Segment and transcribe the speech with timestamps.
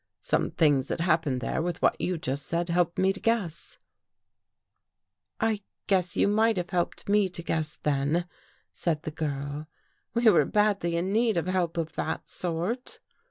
[0.21, 3.77] Some things that happened there, with what you just said, helped me to guess.""
[5.39, 8.25] I wish you might have helped me to guess, then,"
[8.73, 9.67] said the girl."
[10.15, 12.99] We were badly in need of help of that sort."